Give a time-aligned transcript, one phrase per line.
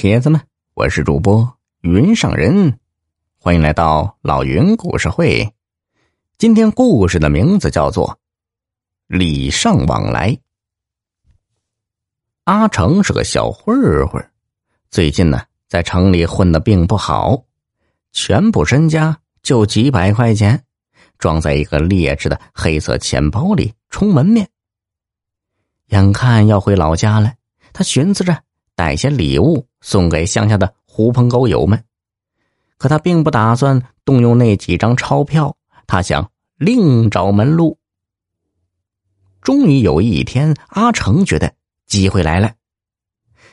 [0.00, 0.40] 铁子们，
[0.74, 2.78] 我是主播云上人，
[3.36, 5.52] 欢迎来到老云故事会。
[6.38, 8.08] 今天故事的名字叫做
[9.08, 10.30] 《礼尚往来》。
[12.44, 14.24] 阿成是个小混混，
[14.88, 17.42] 最近呢在城里混的并不好，
[18.12, 20.62] 全部身家就几百块钱，
[21.18, 24.48] 装在一个劣质的黑色钱包里充门面。
[25.86, 27.34] 眼看要回老家了，
[27.72, 28.44] 他寻思着。
[28.78, 31.82] 带些礼物送给乡下的狐朋狗友们，
[32.76, 35.56] 可他并不打算动用那几张钞票，
[35.88, 37.76] 他想另找门路。
[39.42, 41.54] 终于有一天，阿成觉得
[41.86, 42.52] 机会来了，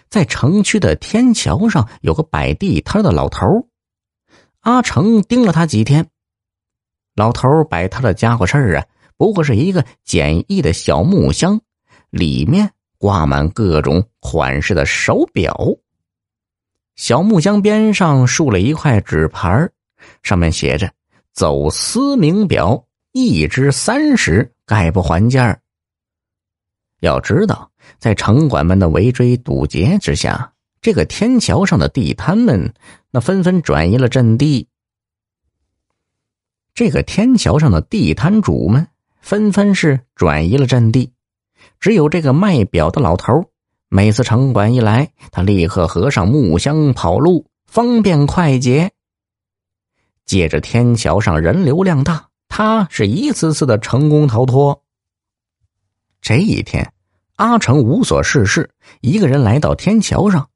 [0.09, 3.67] 在城区的天桥上有个摆地摊的老头
[4.59, 6.07] 阿成盯了他几天，
[7.15, 8.85] 老头摆摊的家伙事儿啊，
[9.17, 11.61] 不过是一个简易的小木箱，
[12.11, 12.74] 里面。
[12.97, 15.55] 挂满各种款式的手表，
[16.95, 19.69] 小木箱边上竖了一块纸牌
[20.23, 20.91] 上面写着
[21.33, 25.59] “走私名表，一只三十，概不还价。”
[27.01, 32.73] 要知道，在城管们的围追堵截之下，这个天桥上的地摊们
[33.11, 34.67] 那纷纷转移了阵地。
[36.73, 38.87] 这个天桥上的地摊主们
[39.21, 41.11] 纷纷是转移了阵地。
[41.79, 43.45] 只有这个卖表的老头，
[43.89, 48.91] 每次城管一来，他立刻合上木箱跑路，方便快捷。
[50.25, 54.81] 借着天桥上人流量大，他是一次次的成功逃脱。
[56.21, 56.91] 这一天，
[57.35, 58.71] 阿成无所事事，
[59.01, 60.49] 一个人来到天桥上，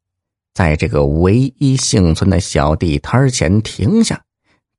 [0.53, 4.23] 在这个唯一幸存的小地摊前停下，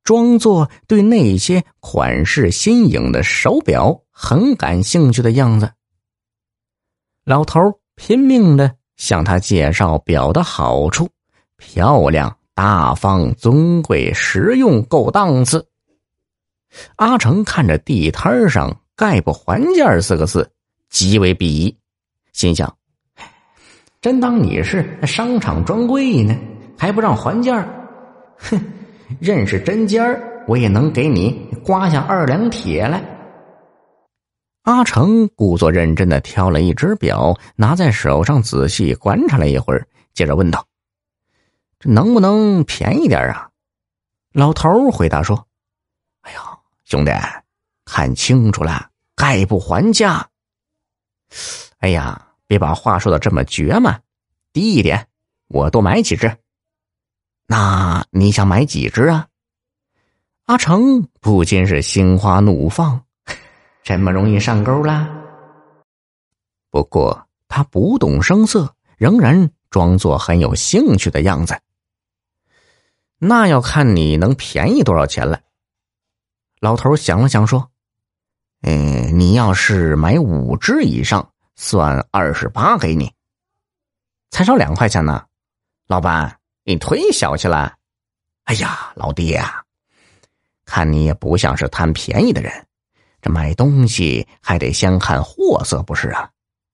[0.03, 5.71] 装作对那些款式新颖的手表很感兴趣的样子。
[7.31, 7.61] 老头
[7.95, 11.09] 拼命的向他介绍表的好处：
[11.57, 15.65] 漂亮、大方、尊贵、实用、够档次。
[16.97, 20.51] 阿成看着地摊上“概不还价”四个字，
[20.89, 21.77] 极为鄙夷，
[22.33, 22.77] 心想
[24.03, 26.35] ：“真当你是商场专柜呢，
[26.77, 27.65] 还不让还价？
[28.39, 28.61] 哼，
[29.21, 33.01] 认识针尖儿，我也能给你刮下二两铁来。”
[34.63, 40.67] 阿成故作认真的挑了一只表，拿在手上仔细观察了一会儿，接着问道
[41.81, 43.49] ：“这能不能便宜点啊？”
[44.33, 45.47] 老头回答说
[46.23, 47.11] ：“哎呀，兄弟，
[47.87, 50.29] 看清楚了，概不还价。”
[51.81, 53.99] 哎呀，别把话说的这么绝嘛，
[54.53, 55.09] 低一点，
[55.49, 56.37] 我多买几只。
[57.47, 59.27] 那你想买几只啊？
[60.45, 63.03] 阿成不禁是心花怒放。
[63.83, 65.09] 这么容易上钩了？
[66.71, 71.61] 不过他不动声色，仍然装作很有兴趣的样子。
[73.19, 75.41] 那要看你能便宜多少钱了。
[76.61, 77.71] 老头想了想说
[78.63, 83.13] ：“嗯，你要是买五只以上，算二十八给你，
[84.31, 85.27] 才少两块钱呢。”
[85.89, 87.75] 老板，你忒小气了。
[88.45, 89.65] 哎呀，老弟呀，
[90.65, 92.67] 看你也不像是贪便宜的人。
[93.23, 96.31] 这买东西还得先看货色，不是啊？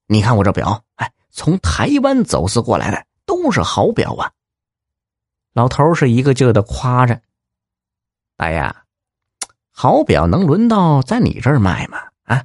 [0.07, 4.31] 你看我这表，哎，从台湾走私过来的，都是好表啊。
[5.53, 7.21] 老头是一个劲儿的夸着
[8.39, 8.85] ：“哎呀，
[9.73, 11.99] 好表能轮到在你这儿卖吗？
[12.23, 12.45] 啊，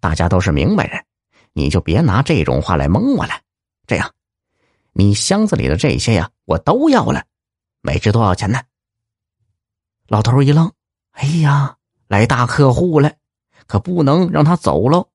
[0.00, 1.04] 大家都是明白人，
[1.52, 3.34] 你就别拿这种话来蒙我了。
[3.86, 4.14] 这样，
[4.92, 7.24] 你箱子里的这些呀，我都要了，
[7.82, 8.62] 每只多少钱呢？”
[10.08, 10.72] 老头一愣
[11.12, 11.76] ：“哎呀！”
[12.12, 13.10] 来大客户了，
[13.66, 15.08] 可不能让他走喽。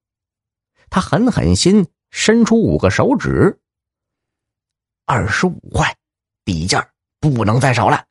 [0.89, 3.59] 他狠狠心，伸出五个手指。
[5.05, 5.95] 二十五块，
[6.43, 8.03] 底价不能再少了。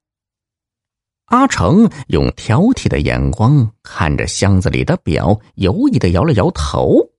[1.24, 7.10] 阿成用挑剔的眼光看着箱子里的表，犹豫的摇了摇头，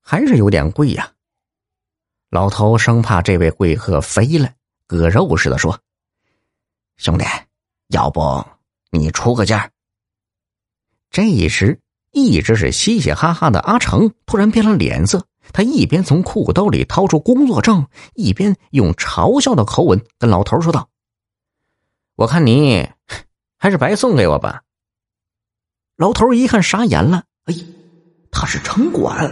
[0.00, 1.12] 还是有点贵呀。
[2.28, 4.52] 老头生怕这位贵客飞了，
[4.88, 5.80] 割肉似的说
[6.98, 7.24] ：“兄弟，
[7.90, 8.44] 要不
[8.90, 9.70] 你出个价？”
[11.10, 11.80] 这时，
[12.12, 15.26] 一直是嘻嘻哈哈的阿成突然变了脸色。
[15.52, 20.88] 他一边从裤兜里掏出工作证，一边用嘲笑的口吻跟老头说道
[22.14, 22.88] ：“我看你
[23.58, 24.62] 还是白送给我吧。”
[25.98, 27.54] 老头一看傻眼了：“哎，
[28.30, 29.28] 他是城管，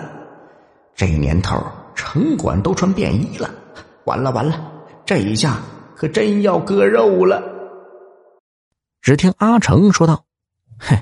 [0.96, 1.64] 这年头
[1.94, 3.48] 城管都穿便衣了，
[4.04, 4.72] 完了完了，
[5.06, 5.62] 这一下
[5.94, 7.40] 可真要割肉了。”
[9.00, 10.24] 只听阿成说道
[10.80, 11.00] ：“哼。”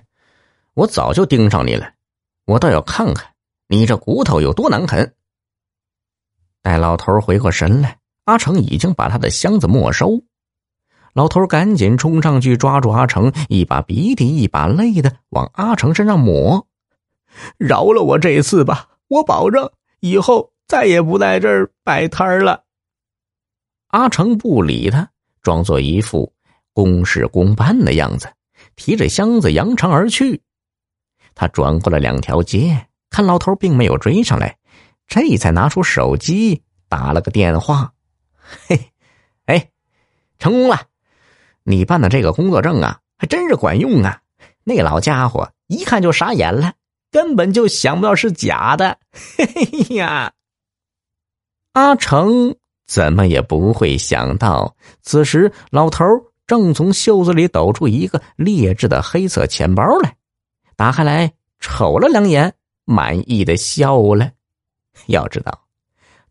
[0.76, 1.90] 我早就盯上你了，
[2.44, 3.32] 我倒要看看
[3.66, 5.14] 你这骨头有多难啃。
[6.60, 10.20] 待老头回过神来，阿成已经把他的箱子没收。
[11.14, 16.66] 老头赶紧冲上去抓住阿成，一把鼻涕一把泪的往阿成身上抹。
[17.56, 19.70] 饶了我这次吧，我保证
[20.00, 22.64] 以后再也不在这儿摆摊了。
[23.86, 25.08] 阿成不理他，
[25.40, 26.34] 装作一副
[26.74, 28.30] 公事公办的样子，
[28.76, 30.42] 提着箱子扬长而去。
[31.36, 34.56] 他转过了两条街，看老头并没有追上来，
[35.06, 37.92] 这才拿出手机打了个电话
[38.66, 38.90] ：“嘿，
[39.44, 39.70] 哎，
[40.40, 40.82] 成功了。”
[41.62, 44.20] 你办的这个工作证啊，还真是管用啊！
[44.64, 46.72] 那老家伙一看就傻眼了，
[47.10, 48.98] 根本就想不到是假的。
[49.36, 50.32] 嘿呀，
[51.72, 52.54] 阿成
[52.86, 56.04] 怎么也不会想到，此时老头
[56.46, 60.16] 正从袖子里抖出一个劣质的黑色钱包来，
[60.76, 64.30] 打开来瞅了两眼，满意的笑了。
[65.06, 65.66] 要知道，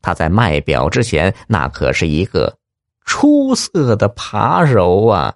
[0.01, 2.57] 他在卖表之前，那可是一个。
[3.07, 5.35] 出色的扒手啊！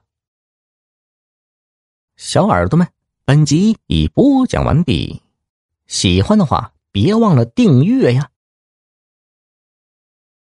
[2.18, 2.88] 小耳朵们，
[3.26, 5.22] 本集已播讲完毕，
[5.86, 8.32] 喜欢的话别忘了订阅呀。